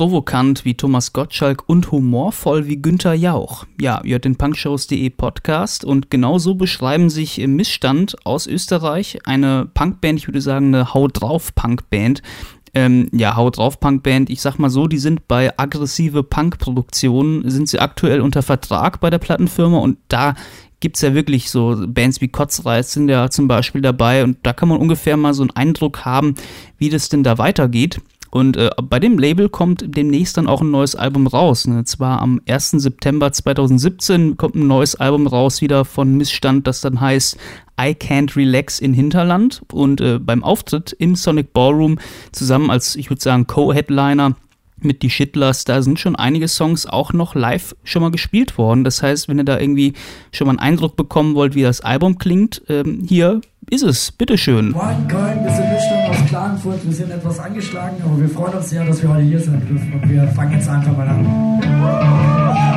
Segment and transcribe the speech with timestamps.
[0.00, 3.66] provokant wie Thomas Gottschalk und humorvoll wie Günther Jauch.
[3.78, 10.18] Ja, ihr hört den punkshows.de Podcast und genauso beschreiben sich Missstand aus Österreich, eine Punkband,
[10.18, 12.22] ich würde sagen eine Haut drauf Punkband.
[12.72, 17.68] Ähm, ja, Haut drauf Punkband, ich sag mal so, die sind bei aggressive Punkproduktionen, sind
[17.68, 20.34] sie aktuell unter Vertrag bei der Plattenfirma und da
[20.80, 24.54] gibt es ja wirklich so Bands wie Kotzreiz sind ja zum Beispiel dabei und da
[24.54, 26.36] kann man ungefähr mal so einen Eindruck haben,
[26.78, 28.00] wie das denn da weitergeht.
[28.30, 31.66] Und äh, bei dem Label kommt demnächst dann auch ein neues Album raus.
[31.66, 31.84] Ne?
[31.84, 32.70] Zwar am 1.
[32.72, 37.36] September 2017 kommt ein neues Album raus, wieder von Missstand, das dann heißt
[37.80, 39.62] I Can't Relax in Hinterland.
[39.72, 41.98] Und äh, beim Auftritt im Sonic Ballroom
[42.32, 44.36] zusammen als, ich würde sagen, Co-Headliner
[44.82, 48.84] mit die Shitlers, da sind schon einige Songs auch noch live schon mal gespielt worden.
[48.84, 49.92] Das heißt, wenn ihr da irgendwie
[50.32, 54.10] schon mal einen Eindruck bekommen wollt, wie das Album klingt, ähm, hier ist es.
[54.12, 54.74] Bitteschön.
[54.74, 55.69] Wir sind nüchtern aus
[56.30, 59.66] Klagenfurt, wir sind etwas angeschlagen, aber wir freuen uns sehr, dass wir heute hier sein
[59.66, 62.69] dürfen und wir fangen jetzt einfach mal an.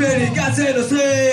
[0.00, 1.29] Periférique, à Saint-Ossé.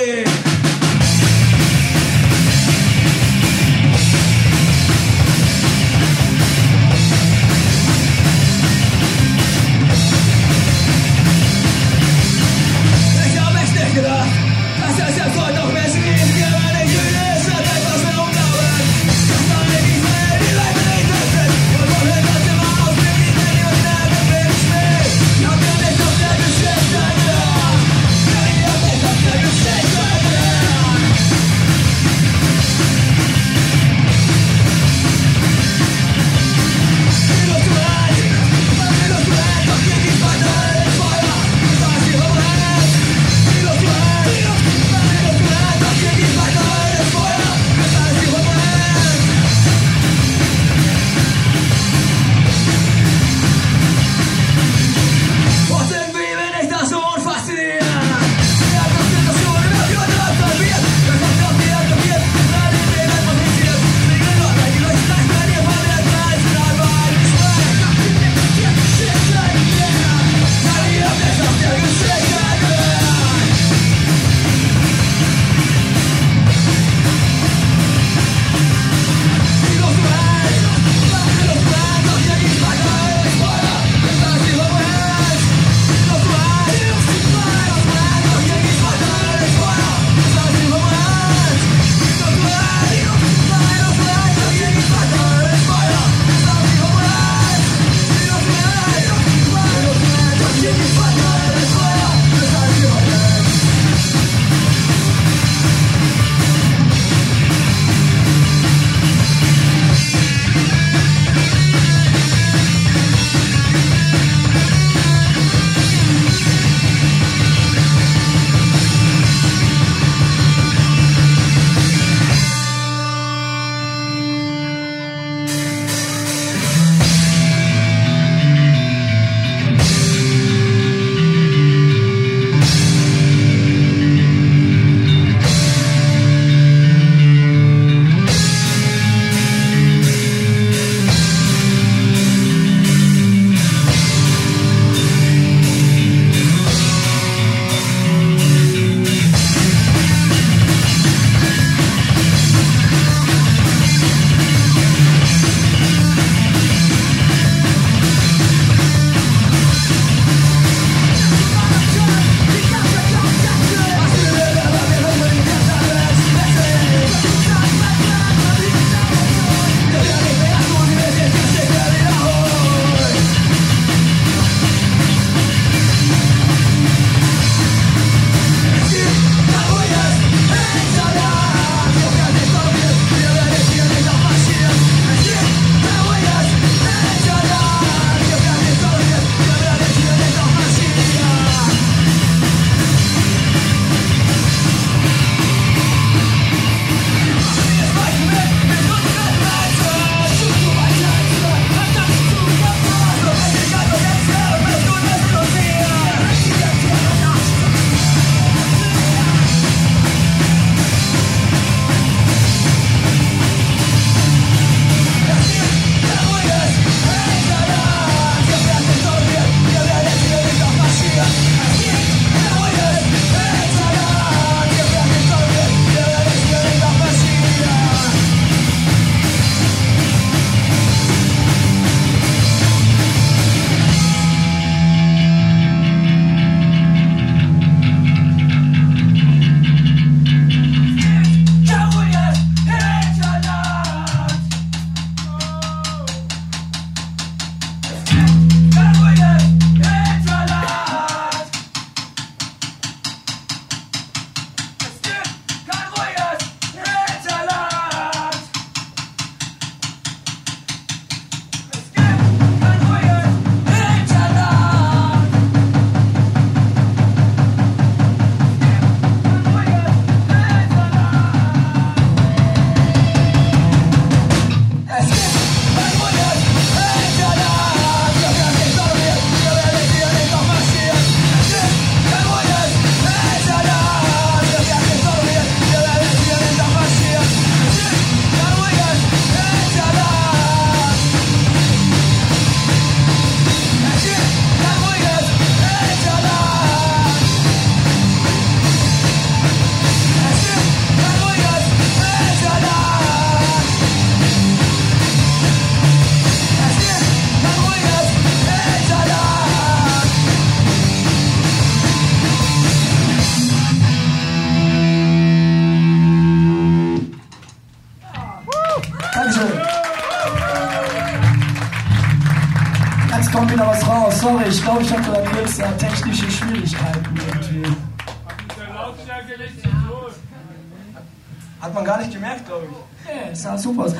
[331.77, 333.29] Man gar nicht gemerkt, glaube ich.
[333.29, 333.93] Ja, sah super aus.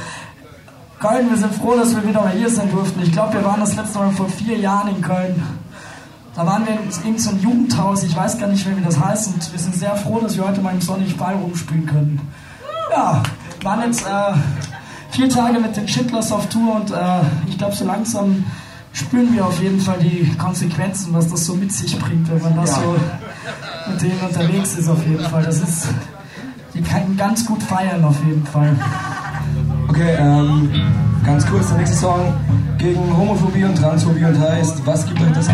[1.00, 3.01] Köln, wir sind froh, dass wir wieder mal hier sein durften.
[3.03, 5.44] Ich glaube, wir waren das letzte Mal vor vier Jahren in Köln.
[6.35, 9.51] Da waren wir in irgendeinem Jugendhaus, ich weiß gar nicht mehr, wie das heißt, und
[9.51, 12.31] wir sind sehr froh, dass wir heute mal im sonnigen Ball rumspielen können.
[12.91, 13.24] Ja,
[13.63, 14.33] waren jetzt äh,
[15.12, 18.45] vier Tage mit den Shitlers auf Tour und äh, ich glaube, so langsam
[18.94, 22.56] spüren wir auf jeden Fall die Konsequenzen, was das so mit sich bringt, wenn man
[22.56, 22.83] das ja.
[22.83, 22.95] so
[23.91, 25.44] mit denen unterwegs ist, auf jeden Fall.
[25.44, 25.88] Das ist,
[26.77, 28.75] die kann ganz gut feiern, auf jeden Fall.
[29.88, 30.69] Okay, ähm,
[31.25, 32.33] ganz kurz, der nächste Song
[32.77, 35.47] gegen Homophobie und Transphobie und heißt, was gibt euch das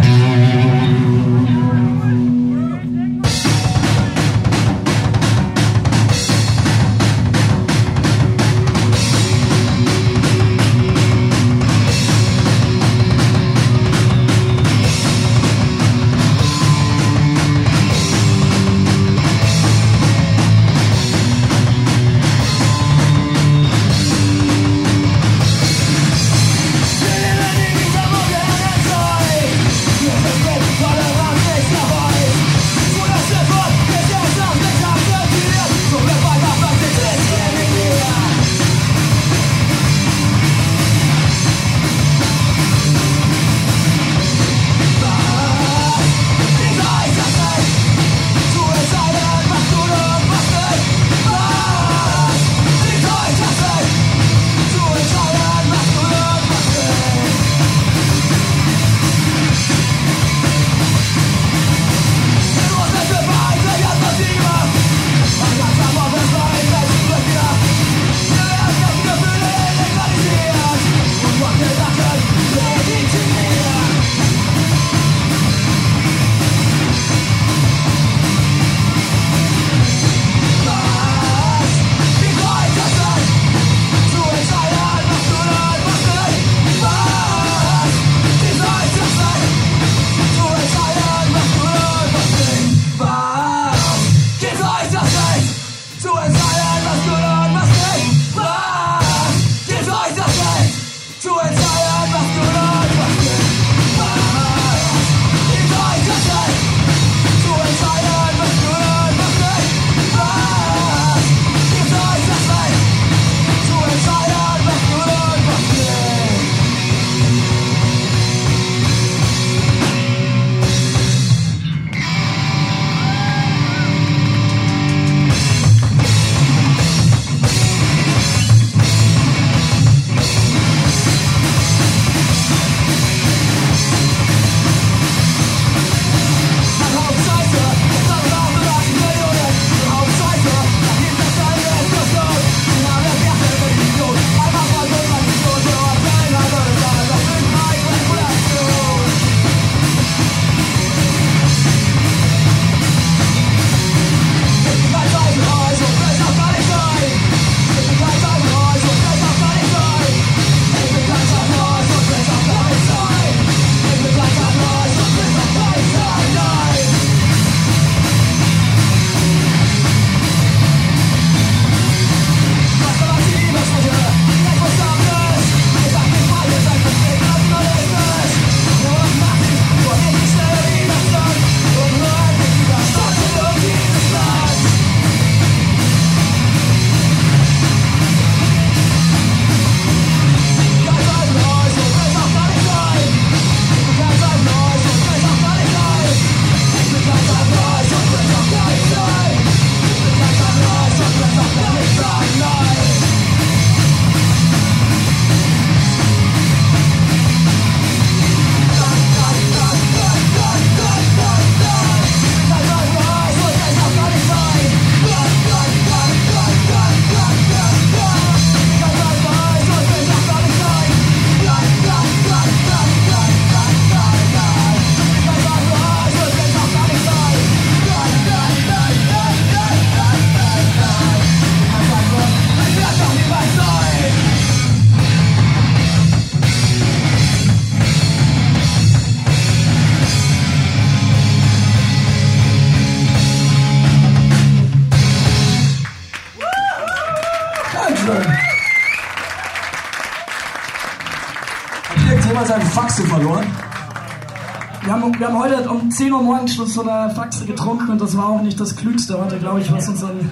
[255.94, 259.20] 10 Uhr morgens schon so eine Faxe getrunken und das war auch nicht das Klügste
[259.20, 260.32] heute, glaube ich, was unseren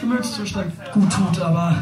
[0.00, 1.76] Gemütszustand gut tut, aber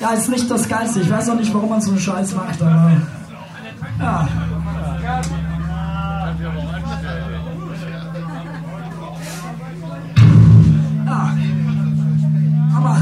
[0.00, 1.00] ja, ist nicht das Geilste.
[1.00, 2.92] Ich weiß auch nicht, warum man so einen Scheiß macht, aber
[4.00, 4.28] ja.
[11.06, 11.36] Ja.
[12.76, 12.96] Aber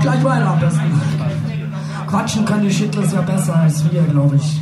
[0.00, 1.00] gleich weiter am besten.
[2.06, 4.59] Quatschen können die Schitlers ja besser als wir, glaube ich.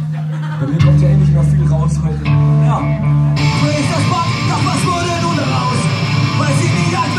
[0.60, 2.24] Bei mir kommt ja eh nicht viel raus heute.
[2.66, 2.80] Ja.
[2.82, 5.78] Will ich das Band, doch was wurde nun daraus?
[6.38, 7.14] Weil sie nie alt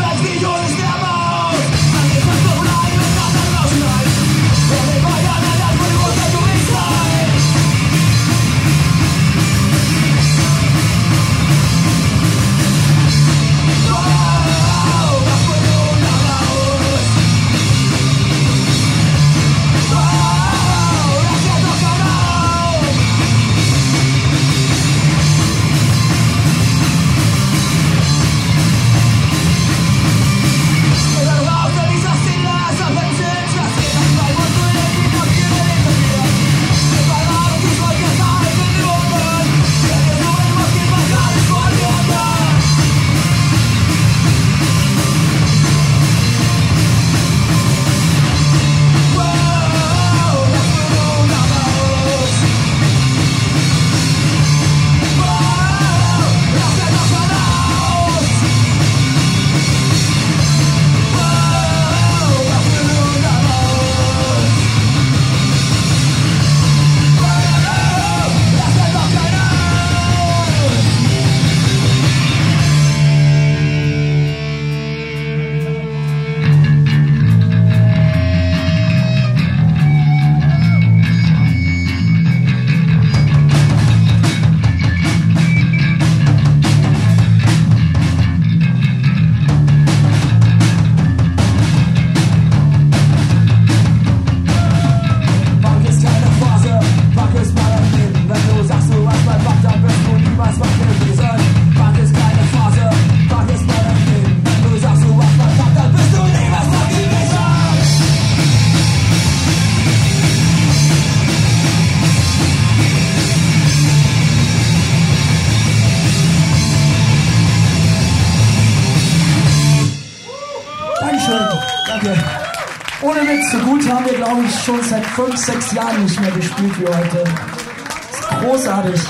[123.90, 127.24] haben wir, glaube ich, schon seit fünf, sechs Jahren nicht mehr gespielt wie heute.
[127.24, 129.00] Das ist großartig.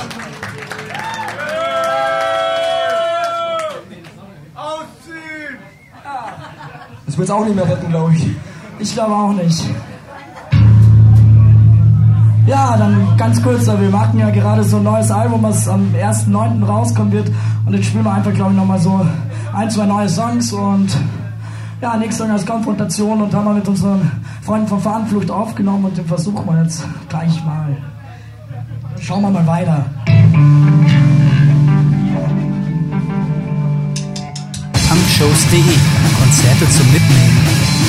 [7.07, 8.27] Das wird's auch nicht mehr retten, glaube ich.
[8.79, 9.65] Ich glaube auch nicht.
[12.47, 16.65] Ja, dann ganz kurz, wir machen ja gerade so ein neues Album, was am 1.9.
[16.65, 17.31] rauskommen wird.
[17.67, 19.07] Und jetzt spielen wir einfach, glaube ich, nochmal so
[19.53, 20.53] ein, zwei neue Songs.
[20.53, 20.97] Und
[21.81, 25.97] ja, nächstes Song als Konfrontation und haben wir mit unseren Freunden von Fahnenflucht aufgenommen und
[25.97, 27.77] den versuchen wir jetzt gleich mal.
[29.01, 29.85] Schauen wir mal weiter.
[34.89, 35.63] Punkshows.de
[36.19, 37.80] Konzerte zum Mitnehmen.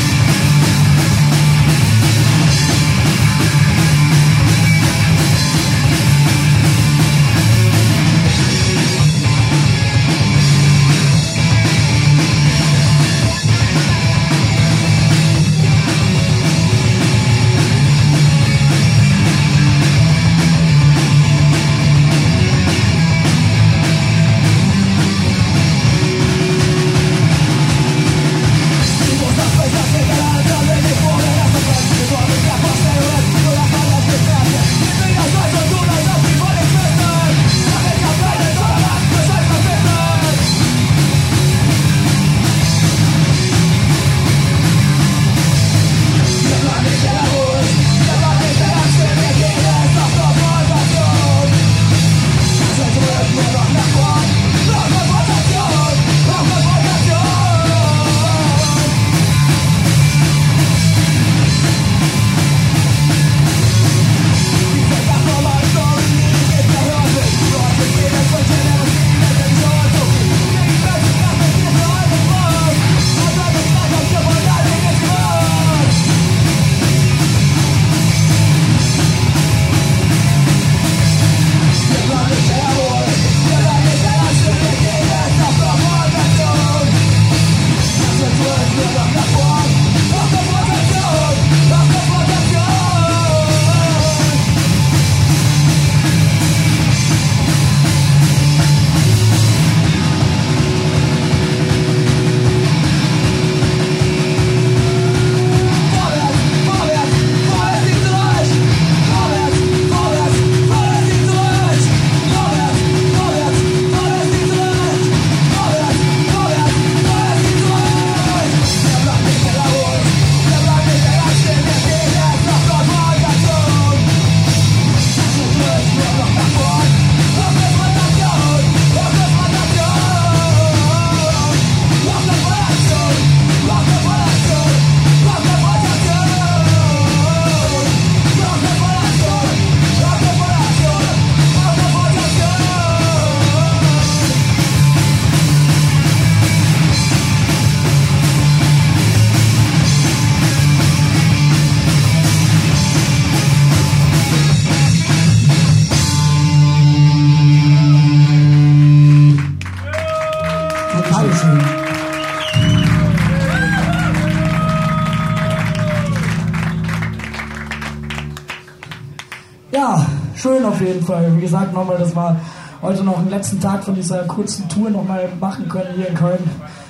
[170.35, 171.35] Schön auf jeden Fall.
[171.35, 172.35] Wie gesagt, nochmal, das war
[172.81, 176.49] heute noch den letzten Tag von dieser kurzen Tour nochmal machen können hier in Köln.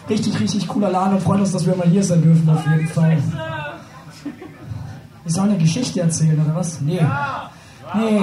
[0.10, 2.88] Richtig, richtig cooler Laden und freuen uns, dass wir mal hier sein dürfen auf jeden
[2.88, 3.18] Fall.
[5.24, 6.82] Wir sollen eine Geschichte erzählen, oder was?
[6.82, 7.00] Nee.
[7.94, 8.22] Nee.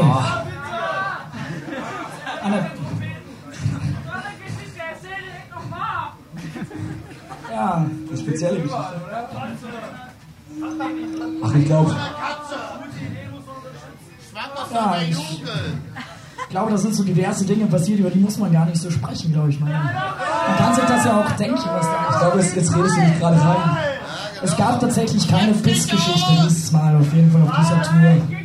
[2.42, 2.70] Eine,
[7.52, 7.74] ja,
[8.08, 8.78] Eine spezielle Geschichte.
[11.44, 11.96] Ach, ich glaube,
[14.72, 14.96] ja,
[16.48, 18.90] ich glaube, da sind so diverse Dinge passiert, über die muss man gar nicht so
[18.90, 19.60] sprechen, glaube ich.
[19.60, 22.96] Man, man kann sich das ja auch denken, was da ich glaube, jetzt, jetzt redest
[22.96, 23.76] du nicht gerade rein.
[24.42, 28.38] Es gab tatsächlich keine Pissgeschichte dieses Mal, auf jeden Fall auf dieser Tour.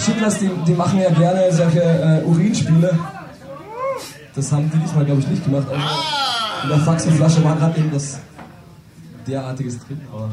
[0.00, 2.98] Schicklas, die, die machen ja gerne solche äh, Urinspiele.
[4.34, 5.66] Das haben die diesmal, glaube ich, nicht gemacht.
[5.68, 5.82] Also
[6.62, 8.18] in der Faxenflasche war gerade eben das
[9.26, 10.30] derartiges drin, aber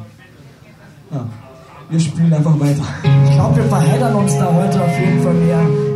[1.12, 1.26] ja,
[1.90, 2.84] wir spielen einfach weiter.
[3.38, 5.87] Ich glaube, wir verheddern uns da heute auf jeden Fall mehr.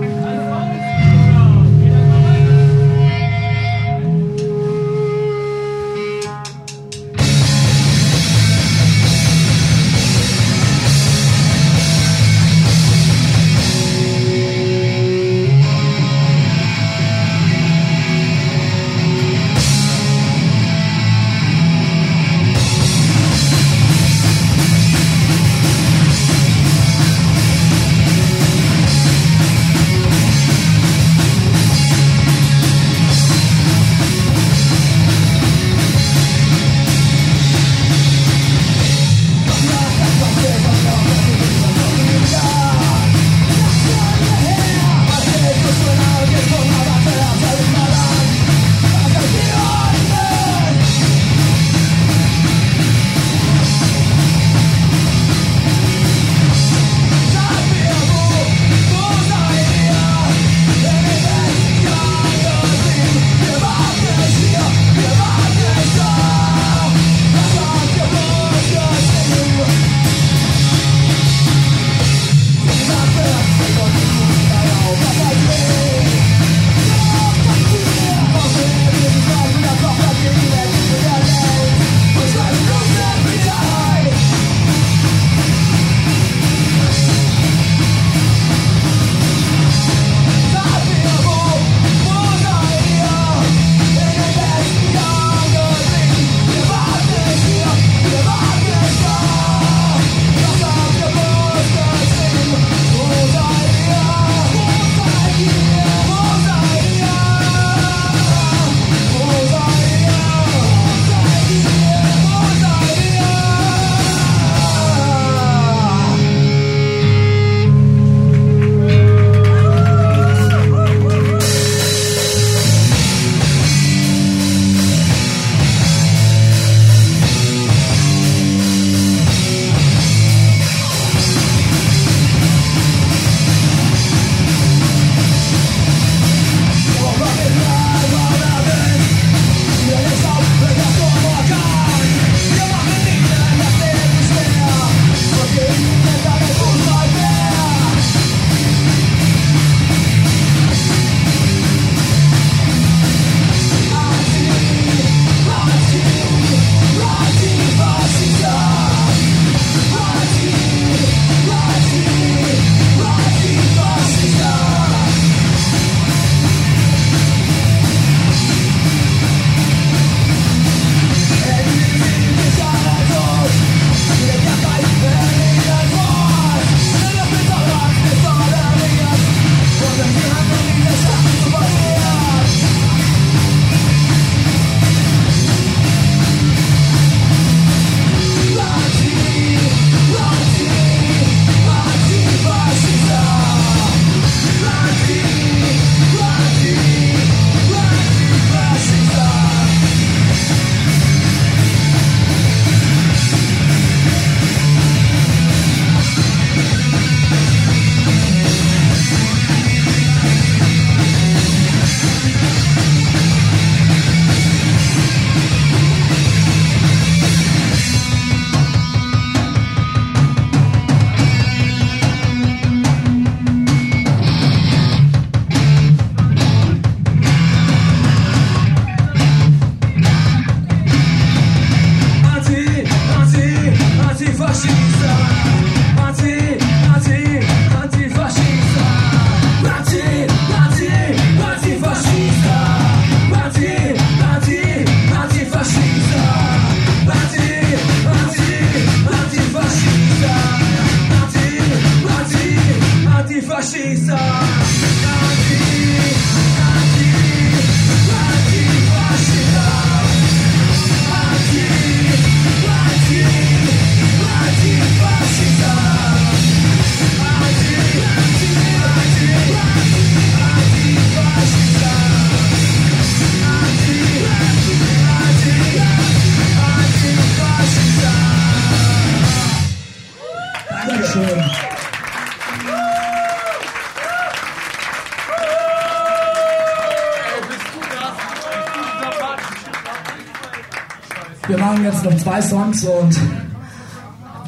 [291.51, 293.19] Wir machen jetzt noch zwei Songs und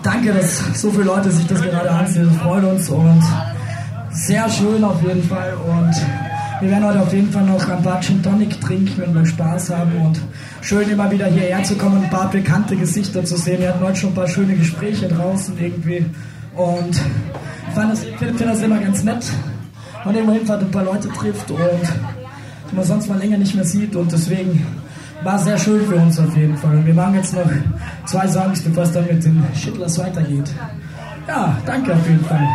[0.03, 2.29] danke, dass so viele Leute sich das gerade ansehen.
[2.31, 3.21] Das freut uns und
[4.09, 5.53] sehr schön auf jeden Fall.
[5.67, 5.93] Und
[6.61, 9.71] wir werden heute auf jeden Fall noch ein paar Gin Tonic trinken, wenn wir Spaß
[9.71, 9.91] haben.
[9.97, 10.21] Und
[10.61, 13.59] schön immer wieder hierher zu kommen und ein paar bekannte Gesichter zu sehen.
[13.59, 16.05] Wir hatten heute schon ein paar schöne Gespräche draußen irgendwie.
[16.55, 19.25] Und ich finde find das immer ganz nett,
[20.05, 21.59] wenn man irgendwo ein paar Leute trifft und
[22.71, 23.93] die man sonst mal länger nicht mehr sieht.
[23.97, 24.65] Und deswegen
[25.23, 26.75] war sehr schön für uns auf jeden Fall.
[26.75, 27.49] Und wir machen jetzt noch
[28.05, 30.53] zwei Songs, bevor es dann mit den Shitlers weitergeht.
[31.27, 32.47] Ja, danke auf jeden Fall.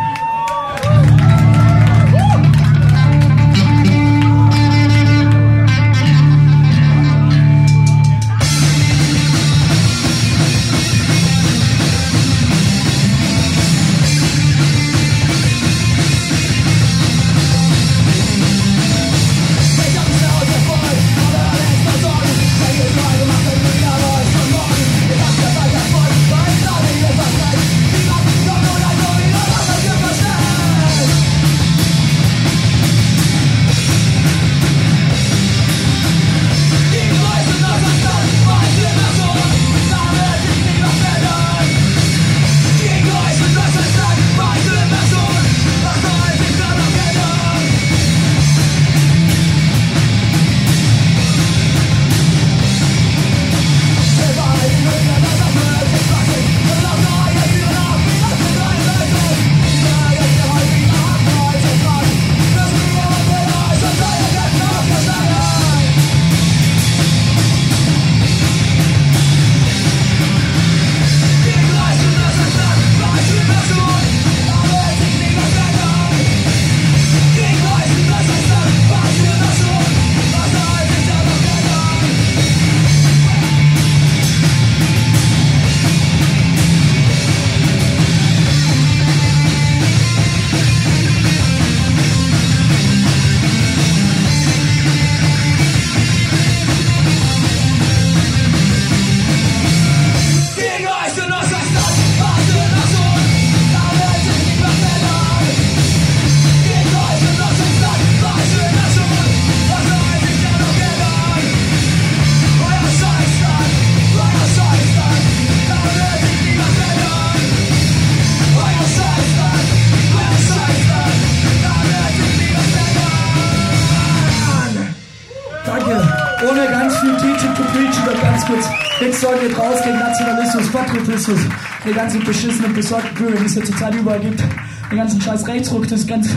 [131.99, 134.41] Der ganze beschissene, besorgten Bürger, die es ja zurzeit überall gibt,
[134.89, 136.29] den ganzen scheiß Rechtsruck, das ganz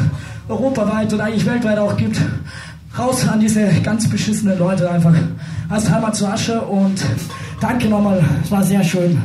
[0.49, 2.21] europaweit und eigentlich weltweit auch gibt.
[2.99, 5.15] Raus an diese ganz beschissenen Leute einfach.
[5.71, 7.01] Heißt Heimat zur Asche und
[7.61, 9.21] danke nochmal, es war sehr schön.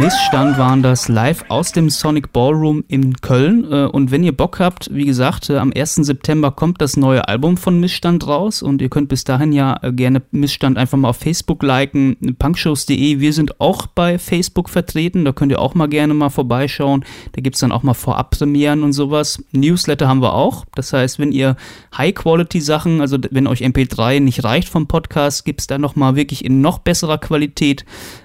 [0.00, 3.70] Missstand waren das live aus dem Sonic Ballroom in Köln.
[3.70, 5.96] Äh, und wenn ihr Bock habt, wie gesagt, äh, am 1.
[5.96, 9.92] September kommt das neue Album von Missstand raus und ihr könnt bis dahin ja äh,
[9.92, 13.20] gerne Missstand einfach mal auf Facebook liken, punkshows.de.
[13.20, 17.04] Wir sind auch bei Facebook vertreten, da könnt ihr auch mal gerne mal vorbeischauen.
[17.32, 19.44] Da gibt es dann auch mal Vorab-Premieren und sowas.
[19.52, 20.64] Newsletter haben wir auch.
[20.74, 21.56] Das heißt, wenn ihr
[21.94, 26.62] High-Quality-Sachen, also wenn euch MP3 nicht reicht vom Podcast, gibt es da nochmal wirklich in
[26.62, 27.84] noch besserer Qualität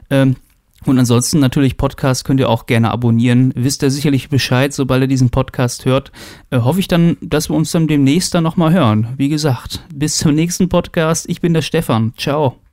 [0.09, 0.37] ähm,
[0.85, 3.51] und ansonsten natürlich Podcast könnt ihr auch gerne abonnieren.
[3.55, 6.11] Wisst ihr sicherlich Bescheid, sobald ihr diesen Podcast hört.
[6.49, 9.13] Äh, hoffe ich dann, dass wir uns dann demnächst dann nochmal hören.
[9.17, 11.29] Wie gesagt, bis zum nächsten Podcast.
[11.29, 12.13] Ich bin der Stefan.
[12.17, 12.64] Ciao.